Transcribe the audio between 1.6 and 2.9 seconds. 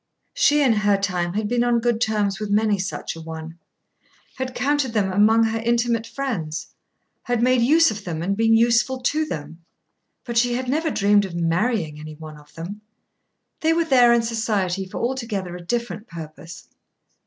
on good terms with many